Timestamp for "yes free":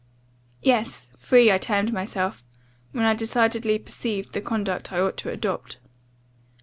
0.63-1.51